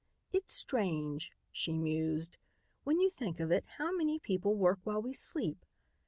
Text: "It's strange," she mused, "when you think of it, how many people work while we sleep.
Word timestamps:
"It's 0.33 0.55
strange," 0.55 1.31
she 1.51 1.71
mused, 1.77 2.37
"when 2.83 2.99
you 2.99 3.11
think 3.11 3.39
of 3.39 3.51
it, 3.51 3.65
how 3.77 3.95
many 3.95 4.17
people 4.17 4.55
work 4.55 4.79
while 4.83 4.99
we 4.99 5.13
sleep. 5.13 5.63